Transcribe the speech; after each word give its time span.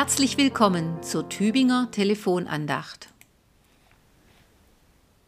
Herzlich 0.00 0.38
willkommen 0.38 1.02
zur 1.02 1.28
Tübinger 1.28 1.90
Telefonandacht. 1.90 3.10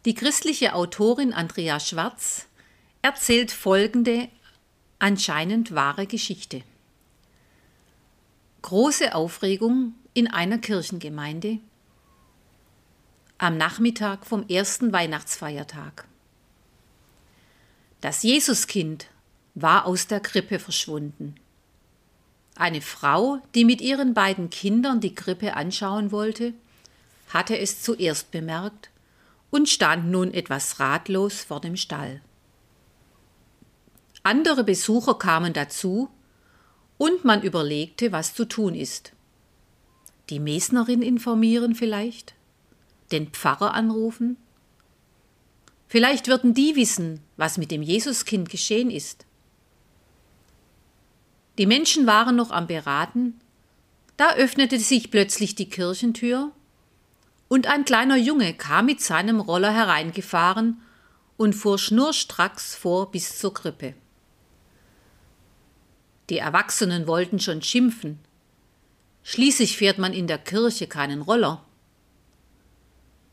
Die 0.06 0.14
christliche 0.14 0.74
Autorin 0.74 1.34
Andrea 1.34 1.78
Schwarz 1.78 2.46
erzählt 3.02 3.50
folgende 3.50 4.30
anscheinend 4.98 5.74
wahre 5.74 6.06
Geschichte. 6.06 6.62
Große 8.62 9.14
Aufregung 9.14 9.94
in 10.14 10.26
einer 10.26 10.56
Kirchengemeinde 10.56 11.58
am 13.36 13.58
Nachmittag 13.58 14.24
vom 14.24 14.48
ersten 14.48 14.90
Weihnachtsfeiertag. 14.90 16.08
Das 18.00 18.22
Jesuskind 18.22 19.08
war 19.54 19.84
aus 19.84 20.06
der 20.06 20.20
Krippe 20.20 20.58
verschwunden. 20.58 21.34
Eine 22.62 22.80
Frau, 22.80 23.42
die 23.56 23.64
mit 23.64 23.80
ihren 23.80 24.14
beiden 24.14 24.48
Kindern 24.48 25.00
die 25.00 25.16
Krippe 25.16 25.56
anschauen 25.56 26.12
wollte, 26.12 26.54
hatte 27.30 27.58
es 27.58 27.82
zuerst 27.82 28.30
bemerkt 28.30 28.90
und 29.50 29.68
stand 29.68 30.12
nun 30.12 30.32
etwas 30.32 30.78
ratlos 30.78 31.42
vor 31.42 31.60
dem 31.60 31.76
Stall. 31.76 32.20
Andere 34.22 34.62
Besucher 34.62 35.18
kamen 35.18 35.52
dazu 35.52 36.08
und 36.98 37.24
man 37.24 37.42
überlegte, 37.42 38.12
was 38.12 38.32
zu 38.32 38.44
tun 38.44 38.76
ist. 38.76 39.10
Die 40.30 40.38
Mesnerin 40.38 41.02
informieren 41.02 41.74
vielleicht? 41.74 42.34
Den 43.10 43.30
Pfarrer 43.30 43.74
anrufen? 43.74 44.36
Vielleicht 45.88 46.28
würden 46.28 46.54
die 46.54 46.76
wissen, 46.76 47.18
was 47.36 47.58
mit 47.58 47.72
dem 47.72 47.82
Jesuskind 47.82 48.48
geschehen 48.48 48.92
ist. 48.92 49.26
Die 51.58 51.66
Menschen 51.66 52.06
waren 52.06 52.36
noch 52.36 52.50
am 52.50 52.66
Beraten, 52.66 53.40
da 54.16 54.34
öffnete 54.34 54.78
sich 54.78 55.10
plötzlich 55.10 55.54
die 55.54 55.68
Kirchentür 55.68 56.52
und 57.48 57.66
ein 57.66 57.84
kleiner 57.84 58.16
Junge 58.16 58.54
kam 58.54 58.86
mit 58.86 59.00
seinem 59.00 59.40
Roller 59.40 59.72
hereingefahren 59.72 60.80
und 61.36 61.54
fuhr 61.54 61.78
schnurstracks 61.78 62.74
vor 62.74 63.10
bis 63.10 63.38
zur 63.38 63.52
Krippe. 63.52 63.94
Die 66.30 66.38
Erwachsenen 66.38 67.06
wollten 67.06 67.40
schon 67.40 67.62
schimpfen. 67.62 68.18
Schließlich 69.22 69.76
fährt 69.76 69.98
man 69.98 70.12
in 70.12 70.26
der 70.26 70.38
Kirche 70.38 70.86
keinen 70.86 71.20
Roller. 71.20 71.62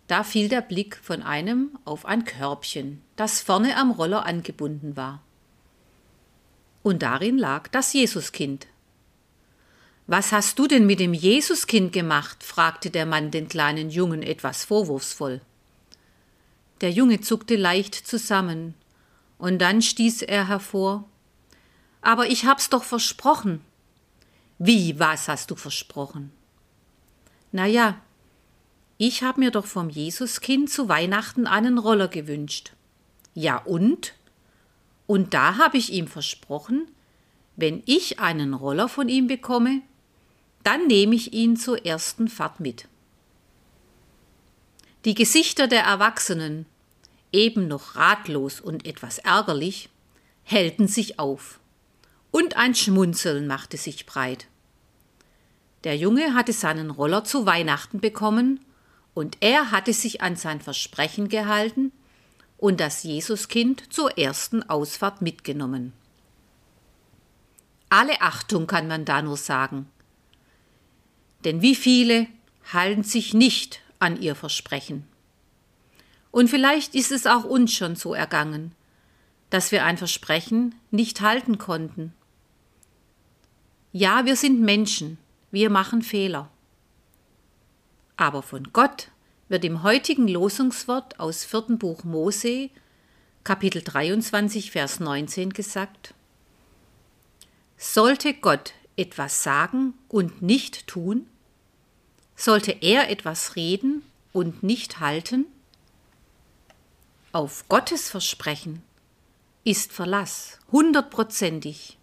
Da 0.07 0.23
fiel 0.23 0.49
der 0.49 0.61
Blick 0.61 0.99
von 1.01 1.21
einem 1.21 1.77
auf 1.85 2.05
ein 2.05 2.25
Körbchen, 2.25 3.01
das 3.15 3.41
vorne 3.41 3.77
am 3.77 3.91
Roller 3.91 4.25
angebunden 4.25 4.97
war. 4.97 5.21
Und 6.89 7.03
darin 7.03 7.37
lag 7.37 7.67
das 7.67 7.93
Jesuskind. 7.93 8.65
Was 10.07 10.31
hast 10.31 10.57
du 10.57 10.65
denn 10.65 10.87
mit 10.87 10.99
dem 10.99 11.13
Jesuskind 11.13 11.93
gemacht? 11.93 12.43
fragte 12.43 12.89
der 12.89 13.05
Mann 13.05 13.29
den 13.29 13.47
kleinen 13.47 13.91
Jungen 13.91 14.23
etwas 14.23 14.65
vorwurfsvoll. 14.65 15.39
Der 16.81 16.89
Junge 16.89 17.21
zuckte 17.21 17.57
leicht 17.57 17.93
zusammen, 17.93 18.73
und 19.37 19.59
dann 19.59 19.83
stieß 19.83 20.23
er 20.23 20.47
hervor 20.47 21.05
aber 22.01 22.27
ich 22.27 22.45
hab's 22.45 22.71
doch 22.71 22.83
versprochen. 22.83 23.61
Wie, 24.57 24.97
was 24.97 25.27
hast 25.27 25.51
du 25.51 25.55
versprochen? 25.55 26.31
Na 27.51 27.67
ja, 27.67 28.01
ich 28.97 29.21
hab 29.21 29.37
mir 29.37 29.51
doch 29.51 29.67
vom 29.67 29.91
Jesuskind 29.91 30.71
zu 30.71 30.89
Weihnachten 30.89 31.45
einen 31.45 31.77
Roller 31.77 32.07
gewünscht. 32.07 32.71
Ja 33.35 33.57
und? 33.57 34.15
Und 35.09 35.33
da 35.33 35.57
habe 35.57 35.79
ich 35.79 35.91
ihm 35.91 36.05
versprochen, 36.05 36.87
wenn 37.55 37.81
ich 37.87 38.19
einen 38.19 38.53
Roller 38.53 38.87
von 38.87 39.09
ihm 39.09 39.25
bekomme, 39.25 39.81
dann 40.61 40.85
nehme 40.85 41.15
ich 41.15 41.33
ihn 41.33 41.57
zur 41.57 41.83
ersten 41.83 42.27
Fahrt 42.27 42.59
mit. 42.59 42.87
Die 45.05 45.15
Gesichter 45.15 45.67
der 45.67 45.81
Erwachsenen, 45.81 46.67
eben 47.31 47.67
noch 47.67 47.95
ratlos 47.95 48.61
und 48.61 48.85
etwas 48.85 49.17
ärgerlich, 49.17 49.89
hellten 50.43 50.87
sich 50.87 51.17
auf 51.17 51.59
und 52.29 52.55
ein 52.55 52.75
Schmunzeln 52.75 53.47
machte 53.47 53.77
sich 53.77 54.05
breit. 54.05 54.45
Der 55.85 55.97
Junge 55.97 56.35
hatte 56.35 56.53
seinen 56.53 56.91
Roller 56.91 57.23
zu 57.23 57.47
Weihnachten 57.47 57.99
bekommen, 57.99 58.59
und 59.15 59.37
er 59.39 59.71
hatte 59.71 59.91
sich 59.91 60.21
an 60.21 60.35
sein 60.35 60.61
Versprechen 60.61 61.29
gehalten 61.29 61.93
und 62.59 62.79
das 62.79 63.03
Jesuskind 63.03 63.91
zur 63.91 64.17
ersten 64.17 64.61
Ausfahrt 64.69 65.21
mitgenommen. 65.21 65.93
Alle 67.89 68.21
Achtung 68.21 68.67
kann 68.67 68.87
man 68.87 69.05
da 69.05 69.21
nur 69.21 69.37
sagen. 69.37 69.87
Denn 71.43 71.61
wie 71.61 71.75
viele 71.75 72.27
halten 72.71 73.03
sich 73.03 73.33
nicht 73.33 73.81
an 73.97 74.21
ihr 74.21 74.35
Versprechen? 74.35 75.07
Und 76.29 76.49
vielleicht 76.49 76.93
ist 76.93 77.11
es 77.11 77.25
auch 77.25 77.43
uns 77.43 77.73
schon 77.73 77.95
so 77.95 78.13
ergangen, 78.13 78.75
dass 79.49 79.71
wir 79.71 79.83
ein 79.83 79.97
Versprechen 79.97 80.75
nicht 80.91 81.21
halten 81.21 81.57
konnten 81.57 82.13
ja, 83.91 84.25
wir 84.25 84.35
sind 84.35 84.61
Menschen, 84.61 85.17
wir 85.49 85.71
machen 85.71 86.03
Fehler. 86.03 86.51
Aber 88.17 88.43
von 88.43 88.71
Gott 88.71 89.09
wird 89.49 89.65
im 89.65 89.81
heutigen 89.83 90.27
Losungswort 90.27 91.19
aus 91.19 91.43
vierten 91.43 91.79
Buch 91.79 92.03
Mose, 92.03 92.69
Kapitel 93.43 93.81
23, 93.81 94.71
Vers 94.71 94.99
19 94.99 95.51
gesagt, 95.51 96.13
Sollte 97.75 98.35
Gott 98.35 98.73
etwas 98.95 99.43
sagen 99.43 99.95
und 100.07 100.41
nicht 100.43 100.85
tun? 100.85 101.27
Sollte 102.35 102.71
er 102.71 103.09
etwas 103.09 103.55
reden 103.55 104.03
und 104.33 104.61
nicht 104.61 104.99
halten? 104.99 105.45
Auf 107.31 107.67
Gottes 107.69 108.09
Versprechen 108.09 108.83
ist 109.63 109.91
Verlass 109.91 110.59
hundertprozentig. 110.71 111.97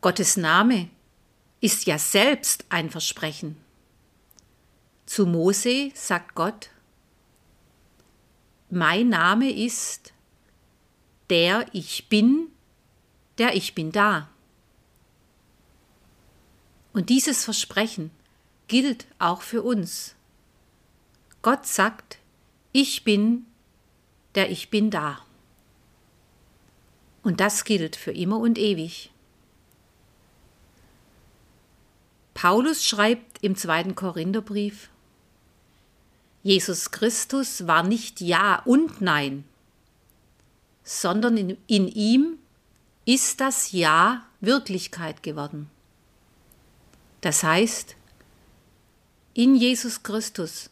Gottes 0.00 0.36
Name 0.36 0.88
ist 1.60 1.86
ja 1.86 1.98
selbst 1.98 2.64
ein 2.68 2.90
Versprechen. 2.90 3.63
Zu 5.06 5.26
Mose 5.26 5.90
sagt 5.94 6.34
Gott, 6.34 6.70
mein 8.70 9.08
Name 9.08 9.50
ist 9.50 10.14
der 11.30 11.66
ich 11.72 12.08
bin, 12.08 12.48
der 13.38 13.54
ich 13.56 13.74
bin 13.74 13.92
da. 13.92 14.28
Und 16.92 17.08
dieses 17.08 17.44
Versprechen 17.44 18.10
gilt 18.68 19.06
auch 19.18 19.42
für 19.42 19.62
uns. 19.62 20.14
Gott 21.42 21.66
sagt, 21.66 22.18
ich 22.72 23.04
bin, 23.04 23.46
der 24.34 24.50
ich 24.50 24.70
bin 24.70 24.90
da. 24.90 25.24
Und 27.22 27.40
das 27.40 27.64
gilt 27.64 27.96
für 27.96 28.12
immer 28.12 28.38
und 28.38 28.58
ewig. 28.58 29.10
Paulus 32.34 32.84
schreibt 32.84 33.42
im 33.42 33.56
zweiten 33.56 33.94
Korintherbrief, 33.94 34.90
Jesus 36.44 36.90
Christus 36.90 37.66
war 37.66 37.82
nicht 37.82 38.20
Ja 38.20 38.60
und 38.66 39.00
Nein, 39.00 39.44
sondern 40.84 41.38
in, 41.38 41.56
in 41.66 41.88
ihm 41.88 42.38
ist 43.06 43.40
das 43.40 43.72
Ja 43.72 44.26
Wirklichkeit 44.42 45.22
geworden. 45.22 45.70
Das 47.22 47.42
heißt, 47.42 47.96
in 49.32 49.56
Jesus 49.56 50.02
Christus 50.02 50.68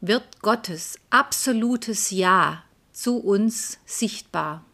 wird 0.00 0.42
Gottes 0.42 0.98
absolutes 1.10 2.10
Ja 2.10 2.64
zu 2.92 3.18
uns 3.18 3.78
sichtbar. 3.86 4.64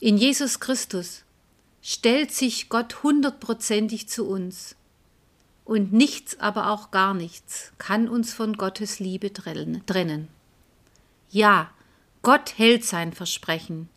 In 0.00 0.16
Jesus 0.16 0.58
Christus 0.58 1.22
stellt 1.82 2.32
sich 2.32 2.68
Gott 2.68 3.04
hundertprozentig 3.04 4.08
zu 4.08 4.26
uns. 4.26 4.74
Und 5.66 5.92
nichts, 5.92 6.38
aber 6.40 6.70
auch 6.70 6.92
gar 6.92 7.12
nichts 7.12 7.72
kann 7.76 8.08
uns 8.08 8.32
von 8.32 8.54
Gottes 8.54 9.00
Liebe 9.00 9.32
trennen. 9.32 10.28
Ja, 11.28 11.70
Gott 12.22 12.56
hält 12.56 12.84
sein 12.84 13.12
Versprechen, 13.12 13.88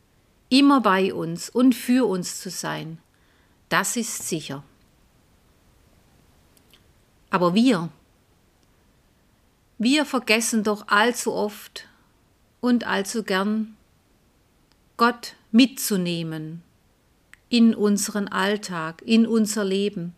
immer 0.49 0.81
bei 0.81 1.13
uns 1.13 1.49
und 1.49 1.75
für 1.75 2.07
uns 2.07 2.41
zu 2.41 2.49
sein. 2.49 2.97
Das 3.69 3.95
ist 3.95 4.27
sicher. 4.27 4.63
Aber 7.29 7.53
wir, 7.53 7.89
wir 9.77 10.05
vergessen 10.05 10.63
doch 10.63 10.87
allzu 10.87 11.31
oft 11.33 11.87
und 12.61 12.87
allzu 12.87 13.23
gern, 13.23 13.77
Gott 14.97 15.35
mitzunehmen 15.51 16.63
in 17.47 17.73
unseren 17.73 18.27
Alltag, 18.27 19.01
in 19.05 19.25
unser 19.25 19.63
Leben, 19.63 20.15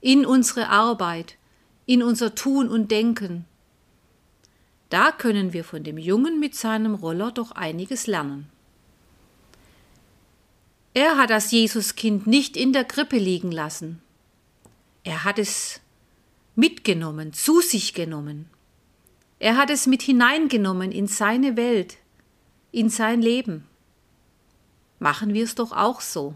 in 0.00 0.24
unsere 0.24 0.68
Arbeit, 0.68 1.36
in 1.86 2.02
unser 2.02 2.34
Tun 2.34 2.68
und 2.68 2.90
Denken. 2.90 3.44
Da 4.90 5.12
können 5.12 5.52
wir 5.52 5.64
von 5.64 5.84
dem 5.84 5.98
Jungen 5.98 6.40
mit 6.40 6.54
seinem 6.54 6.94
Roller 6.94 7.30
doch 7.30 7.52
einiges 7.52 8.06
lernen. 8.06 8.48
Er 10.94 11.16
hat 11.16 11.30
das 11.30 11.50
Jesuskind 11.50 12.26
nicht 12.26 12.56
in 12.56 12.72
der 12.72 12.84
Krippe 12.84 13.18
liegen 13.18 13.52
lassen. 13.52 14.00
Er 15.04 15.24
hat 15.24 15.38
es 15.38 15.80
mitgenommen, 16.56 17.32
zu 17.32 17.60
sich 17.60 17.94
genommen. 17.94 18.50
Er 19.38 19.56
hat 19.56 19.70
es 19.70 19.86
mit 19.86 20.02
hineingenommen 20.02 20.90
in 20.90 21.06
seine 21.06 21.56
Welt, 21.56 21.98
in 22.72 22.88
sein 22.88 23.22
Leben. 23.22 23.64
Machen 24.98 25.34
wir 25.34 25.44
es 25.44 25.54
doch 25.54 25.72
auch 25.72 26.00
so. 26.00 26.34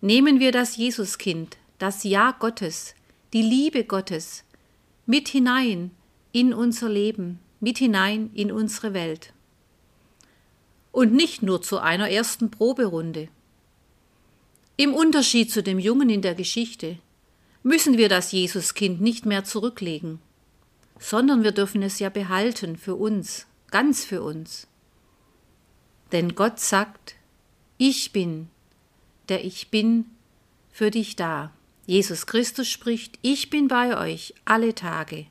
Nehmen 0.00 0.38
wir 0.38 0.52
das 0.52 0.76
Jesuskind, 0.76 1.56
das 1.78 2.04
Ja 2.04 2.32
Gottes, 2.32 2.94
die 3.32 3.42
Liebe 3.42 3.84
Gottes 3.84 4.44
mit 5.06 5.28
hinein 5.28 5.90
in 6.32 6.54
unser 6.54 6.88
Leben, 6.88 7.40
mit 7.60 7.78
hinein 7.78 8.30
in 8.34 8.52
unsere 8.52 8.94
Welt. 8.94 9.32
Und 10.92 11.12
nicht 11.12 11.42
nur 11.42 11.60
zu 11.60 11.78
einer 11.78 12.08
ersten 12.10 12.50
Proberunde. 12.50 13.28
Im 14.76 14.94
Unterschied 14.94 15.50
zu 15.50 15.62
dem 15.62 15.78
Jungen 15.78 16.10
in 16.10 16.22
der 16.22 16.34
Geschichte 16.34 16.98
müssen 17.62 17.98
wir 17.98 18.08
das 18.08 18.32
Jesuskind 18.32 19.00
nicht 19.00 19.26
mehr 19.26 19.44
zurücklegen, 19.44 20.20
sondern 20.98 21.42
wir 21.42 21.52
dürfen 21.52 21.82
es 21.82 21.98
ja 21.98 22.08
behalten 22.08 22.76
für 22.76 22.94
uns, 22.94 23.46
ganz 23.70 24.04
für 24.04 24.22
uns. 24.22 24.66
Denn 26.12 26.34
Gott 26.34 26.60
sagt, 26.60 27.16
ich 27.78 28.12
bin, 28.12 28.48
der 29.28 29.44
ich 29.44 29.70
bin, 29.70 30.06
für 30.70 30.90
dich 30.90 31.16
da. 31.16 31.52
Jesus 31.86 32.26
Christus 32.26 32.68
spricht, 32.68 33.18
ich 33.20 33.50
bin 33.50 33.68
bei 33.68 33.98
euch 33.98 34.34
alle 34.44 34.74
Tage. 34.74 35.26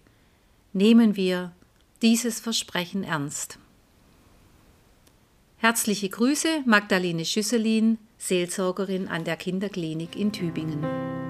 Nehmen 0.71 1.15
wir 1.15 1.51
dieses 2.01 2.39
Versprechen 2.39 3.03
ernst. 3.03 3.57
Herzliche 5.57 6.09
Grüße, 6.09 6.63
Magdalene 6.65 7.25
Schüsselin, 7.25 7.97
Seelsorgerin 8.17 9.07
an 9.07 9.23
der 9.23 9.37
Kinderklinik 9.37 10.15
in 10.15 10.31
Tübingen. 10.31 11.22